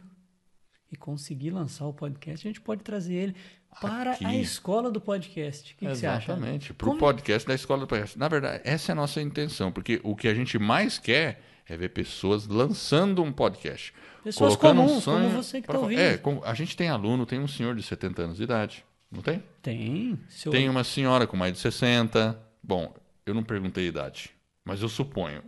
e 0.91 0.95
conseguir 0.95 1.51
lançar 1.51 1.85
o 1.85 1.93
podcast, 1.93 2.45
a 2.45 2.49
gente 2.49 2.61
pode 2.61 2.83
trazer 2.83 3.13
ele 3.13 3.35
para 3.81 4.11
Aqui. 4.11 4.25
a 4.25 4.35
escola 4.35 4.91
do 4.91 5.01
podcast. 5.01 5.73
O 5.73 5.77
que, 5.77 5.85
que 5.85 5.95
você 5.95 6.05
acha? 6.05 6.31
Exatamente, 6.31 6.73
para 6.73 6.89
o 6.89 6.97
podcast 6.97 7.47
da 7.47 7.55
escola 7.55 7.81
do 7.81 7.87
podcast. 7.87 8.17
Na 8.17 8.27
verdade, 8.27 8.61
essa 8.63 8.91
é 8.91 8.93
a 8.93 8.95
nossa 8.95 9.21
intenção, 9.21 9.71
porque 9.71 9.99
o 10.03 10.15
que 10.15 10.27
a 10.27 10.33
gente 10.33 10.59
mais 10.59 10.97
quer 10.97 11.41
é 11.67 11.77
ver 11.77 11.89
pessoas 11.89 12.47
lançando 12.47 13.23
um 13.23 13.31
podcast. 13.31 13.93
Pessoas 14.23 14.55
comuns, 14.55 15.07
um 15.07 15.13
como 15.13 15.29
você 15.29 15.61
que 15.61 15.67
está 15.67 15.79
ouvindo. 15.79 15.99
É, 15.99 16.19
a 16.43 16.53
gente 16.53 16.75
tem 16.77 16.89
aluno, 16.89 17.25
tem 17.25 17.39
um 17.39 17.47
senhor 17.47 17.75
de 17.75 17.83
70 17.83 18.21
anos 18.21 18.37
de 18.37 18.43
idade, 18.43 18.85
não 19.13 19.21
tem? 19.21 19.43
Tem. 19.61 20.19
Seu... 20.27 20.51
Tem 20.51 20.67
uma 20.67 20.83
senhora 20.83 21.27
com 21.27 21.37
mais 21.37 21.53
de 21.53 21.59
60. 21.59 22.37
Bom, 22.61 22.93
eu 23.25 23.33
não 23.33 23.43
perguntei 23.43 23.85
a 23.85 23.87
idade, 23.87 24.31
mas 24.65 24.81
eu 24.81 24.89
suponho. 24.89 25.43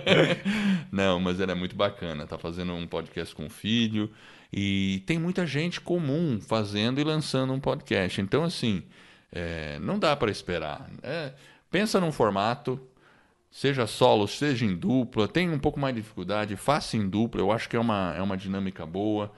não, 0.90 1.20
mas 1.20 1.40
ela 1.40 1.52
é 1.52 1.54
muito 1.54 1.76
bacana. 1.76 2.26
Tá 2.26 2.38
fazendo 2.38 2.72
um 2.72 2.86
podcast 2.86 3.34
com 3.34 3.46
o 3.46 3.50
filho. 3.50 4.10
E 4.52 5.02
tem 5.06 5.18
muita 5.18 5.46
gente 5.46 5.80
comum 5.80 6.40
fazendo 6.40 7.00
e 7.00 7.04
lançando 7.04 7.52
um 7.52 7.60
podcast. 7.60 8.20
Então, 8.20 8.42
assim, 8.44 8.82
é, 9.30 9.78
não 9.78 9.98
dá 9.98 10.16
para 10.16 10.30
esperar. 10.30 10.90
É, 11.02 11.34
pensa 11.70 12.00
num 12.00 12.10
formato, 12.10 12.80
seja 13.50 13.86
solo, 13.86 14.26
seja 14.26 14.64
em 14.64 14.74
dupla, 14.74 15.28
tem 15.28 15.50
um 15.50 15.58
pouco 15.58 15.78
mais 15.78 15.94
de 15.94 16.00
dificuldade, 16.00 16.56
faça 16.56 16.96
em 16.96 17.08
dupla, 17.08 17.40
eu 17.40 17.52
acho 17.52 17.68
que 17.68 17.76
é 17.76 17.80
uma, 17.80 18.14
é 18.16 18.22
uma 18.22 18.36
dinâmica 18.36 18.86
boa. 18.86 19.30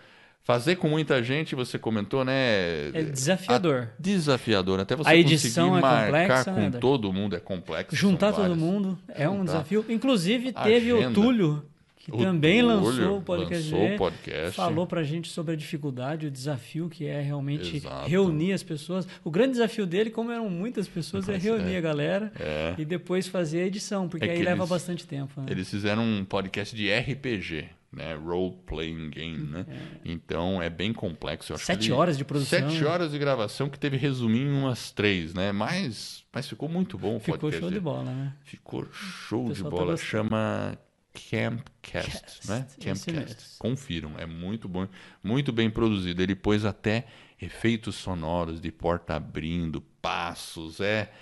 Fazer 0.45 0.75
com 0.75 0.89
muita 0.89 1.23
gente, 1.23 1.55
você 1.55 1.79
comentou, 1.79 2.25
né? 2.25 2.89
É 2.93 3.03
desafiador. 3.03 3.91
A, 3.97 4.03
desafiador. 4.03 4.81
Até 4.81 4.97
você 4.97 5.09
a 5.09 5.15
edição 5.15 5.71
conseguir 5.71 5.79
é 5.79 5.81
marcar 5.81 6.45
complexa, 6.45 6.53
com 6.53 6.61
né? 6.61 6.79
todo 6.81 7.13
mundo 7.13 7.37
é 7.37 7.41
complexo. 7.41 7.95
Juntar 7.95 8.33
todo 8.33 8.57
mundo 8.57 8.99
é 9.09 9.29
um 9.29 9.45
desafio. 9.45 9.85
Inclusive, 9.89 10.53
teve 10.53 10.91
Agenda. 10.91 11.11
o 11.11 11.13
Túlio, 11.23 11.65
que 11.97 12.11
o 12.11 12.17
também 12.17 12.61
Túlio 12.61 12.77
lançou 12.77 13.19
o 13.19 13.23
podcast. 13.23 13.73
Lançou 13.73 13.95
o 13.95 13.97
podcast. 13.97 14.57
Falou 14.57 14.85
pra 14.85 15.05
gente 15.05 15.29
sobre 15.29 15.53
a 15.53 15.57
dificuldade, 15.57 16.27
o 16.27 16.31
desafio 16.31 16.89
que 16.89 17.07
é 17.07 17.21
realmente 17.21 17.77
Exato. 17.77 18.09
reunir 18.09 18.53
as 18.53 18.65
pessoas. 18.65 19.07
O 19.23 19.31
grande 19.31 19.53
desafio 19.53 19.87
dele, 19.87 20.11
como 20.11 20.33
eram 20.33 20.51
muitas 20.51 20.89
pessoas, 20.89 21.29
é 21.29 21.35
Mas 21.35 21.47
é 21.47 21.49
reunir 21.51 21.75
é. 21.75 21.79
a 21.79 21.81
galera 21.81 22.33
é. 22.41 22.75
e 22.77 22.85
depois 22.85 23.29
fazer 23.29 23.61
a 23.61 23.67
edição, 23.67 24.09
porque 24.09 24.27
é 24.27 24.33
aí 24.33 24.43
leva 24.43 24.67
bastante 24.67 25.07
tempo. 25.07 25.41
Né? 25.41 25.47
Eles 25.51 25.71
fizeram 25.71 26.03
um 26.03 26.25
podcast 26.25 26.75
de 26.75 26.93
RPG 26.93 27.69
né? 27.93 28.15
Role 28.15 28.57
playing 28.67 29.11
game, 29.11 29.47
né? 29.47 29.67
É. 29.69 29.99
Então 30.05 30.63
é 30.63 30.71
bem 30.71 30.93
complexo. 30.93 31.57
Sete 31.59 31.87
ele... 31.87 31.93
horas 31.93 32.17
de 32.17 32.25
produção. 32.25 32.71
Sete 32.71 32.85
horas 32.85 33.13
de 33.13 33.19
gravação 33.19 33.69
que 33.69 33.79
teve 33.79 33.97
resumir 33.97 34.43
em 34.43 34.53
umas 34.53 34.91
três, 34.91 35.35
né? 35.35 35.53
Mas, 35.53 36.25
mas 36.33 36.49
ficou 36.49 36.69
muito 36.69 36.97
bom 36.97 37.17
o 37.17 37.21
ficou 37.21 37.39
podcast. 37.39 37.57
Ficou 37.57 37.71
show 37.71 37.79
de 37.79 37.81
bola, 37.81 38.05
né? 38.05 38.33
Ficou 38.43 38.87
show 38.93 39.53
de 39.53 39.63
tá 39.63 39.71
bola. 39.71 39.93
Tá 39.93 40.03
Chama 40.03 40.79
Campcast, 41.13 42.21
Cast, 42.23 42.49
né? 42.49 42.67
Campcast. 42.81 43.59
Confiram, 43.59 44.13
é 44.19 44.25
muito 44.25 44.69
bom, 44.69 44.89
muito 45.23 45.53
bem 45.53 45.69
produzido. 45.69 46.23
Ele 46.23 46.35
pôs 46.35 46.65
até 46.65 47.07
efeitos 47.41 47.97
sonoros 47.97 48.61
de 48.61 48.73
porta 48.73 49.17
abrindo, 49.17 49.83
passos, 50.01 50.81
é 50.81 51.13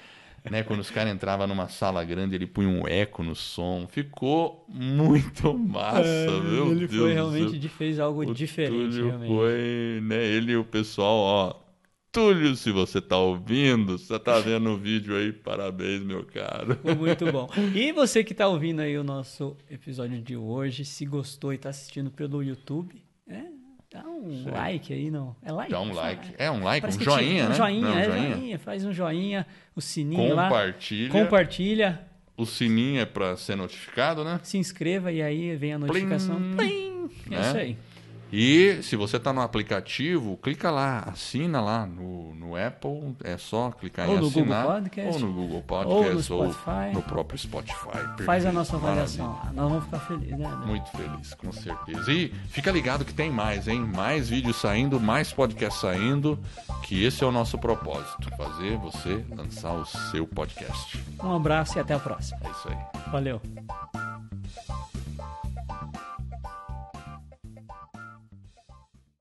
né? 0.49 0.63
Quando 0.63 0.81
os 0.81 0.91
caras 0.91 1.13
entravam 1.13 1.47
numa 1.47 1.69
sala 1.69 2.05
grande, 2.05 2.35
ele 2.35 2.47
punha 2.47 2.69
um 2.69 2.87
eco 2.87 3.23
no 3.23 3.35
som. 3.35 3.87
Ficou 3.89 4.65
muito 4.69 5.53
massa, 5.59 6.07
é, 6.07 6.41
meu 6.41 6.71
ele 6.71 6.87
Deus. 6.87 6.93
Ele 6.93 6.99
foi 6.99 7.13
realmente, 7.13 7.69
fez 7.69 7.99
algo 7.99 8.23
o 8.23 8.35
diferente. 8.35 8.97
Túlio 8.97 9.07
realmente. 9.07 9.29
foi, 9.29 10.01
né? 10.03 10.25
Ele 10.25 10.53
e 10.53 10.57
o 10.57 10.65
pessoal, 10.65 11.17
ó. 11.17 11.71
Túlio, 12.13 12.57
se 12.57 12.73
você 12.73 13.01
tá 13.01 13.17
ouvindo, 13.17 13.97
você 13.97 14.19
tá 14.19 14.41
vendo 14.41 14.71
o 14.71 14.77
vídeo 14.77 15.17
aí, 15.17 15.33
parabéns, 15.33 16.03
meu 16.03 16.25
caro. 16.25 16.77
Muito 16.99 17.31
bom. 17.31 17.49
E 17.73 17.93
você 17.93 18.25
que 18.25 18.35
tá 18.35 18.49
ouvindo 18.49 18.81
aí 18.81 18.99
o 18.99 19.05
nosso 19.05 19.57
episódio 19.71 20.21
de 20.21 20.37
hoje, 20.37 20.85
se 20.85 21.07
gostou 21.07 21.53
e 21.53 21.59
tá 21.59 21.69
assistindo 21.69 22.11
pelo 22.11 22.43
YouTube, 22.43 23.01
Dá 23.93 24.05
um 24.07 24.31
Sim. 24.31 24.51
like 24.51 24.93
aí, 24.93 25.11
não. 25.11 25.35
É 25.43 25.51
like? 25.51 25.73
Dá 25.73 25.81
um 25.81 25.93
like. 25.93 26.35
É 26.39 26.49
um 26.51 26.63
like, 26.63 26.81
Parece 26.83 26.99
um 27.01 27.03
joinha, 27.03 27.45
né? 27.49 27.51
Um 27.51 27.55
joinha, 27.57 27.81
não, 27.89 27.99
é, 27.99 28.05
joinha. 28.05 28.37
joinha. 28.37 28.59
Faz 28.61 28.85
um 28.85 28.93
joinha, 28.93 29.47
o 29.75 29.81
sininho 29.81 30.31
Compartilha. 30.37 31.13
lá. 31.13 31.21
Compartilha. 31.25 32.01
O 32.37 32.47
sininho 32.47 33.01
é 33.01 33.05
para 33.05 33.37
ser 33.37 33.57
notificado, 33.57 34.23
né? 34.25 34.39
Se 34.45 34.57
inscreva 34.59 35.11
e 35.11 35.21
aí 35.21 35.57
vem 35.57 35.73
a 35.75 35.79
notificação. 35.79 36.37
Plim. 36.57 37.09
Plim. 37.09 37.11
É 37.27 37.31
Né? 37.39 37.41
isso 37.49 37.57
aí. 37.57 37.77
E 38.33 38.81
se 38.83 38.95
você 38.97 39.17
está 39.17 39.33
no 39.33 39.41
aplicativo, 39.41 40.37
clica 40.37 40.71
lá, 40.71 41.01
assina 41.11 41.61
lá 41.61 41.85
no, 41.87 42.35
no 42.35 42.57
Apple, 42.57 43.17
é 43.25 43.37
só 43.37 43.71
clicar 43.73 44.09
Ou 44.09 44.17
em 44.17 44.21
no 44.21 44.31
Google 44.31 44.43
assinar. 44.55 44.67
Podcast, 44.67 45.13
ou 45.15 45.21
no 45.29 45.33
Google 45.35 45.57
ou 45.57 45.63
Podcast, 45.63 46.31
no 46.31 46.37
ou 46.39 46.53
Spotify. 46.53 46.95
no 46.95 47.03
próprio 47.03 47.39
Spotify. 47.39 47.75
Faz 47.85 47.97
a 47.97 48.15
Perfeito, 48.17 48.53
nossa 48.53 48.77
avaliação. 48.77 49.27
maravilha. 49.29 49.53
Nós 49.55 49.69
vamos 49.71 49.85
ficar 49.85 49.99
felizes, 50.01 50.39
né? 50.39 50.63
Muito 50.67 50.91
feliz, 50.91 51.35
com 51.35 51.53
certeza. 51.53 52.13
E 52.13 52.29
fica 52.49 52.71
ligado 52.71 53.05
que 53.05 53.13
tem 53.15 53.31
mais, 53.31 53.67
hein? 53.67 53.81
Mais 53.81 54.29
vídeos 54.29 54.57
saindo, 54.57 55.01
mais 55.01 55.33
podcast 55.33 55.81
saindo, 55.81 56.39
que 56.83 57.05
esse 57.05 57.25
é 57.25 57.27
o 57.27 57.33
nosso 57.33 57.59
propósito, 57.59 58.29
fazer 58.37 58.77
você 58.77 59.25
lançar 59.37 59.73
o 59.73 59.85
seu 59.85 60.27
podcast. 60.27 61.03
Um 61.23 61.35
abraço 61.35 61.79
e 61.79 61.81
até 61.81 61.95
a 61.95 61.99
próxima. 61.99 62.39
É 62.45 62.51
isso 62.51 62.69
aí. 62.69 63.11
Valeu. 63.11 63.41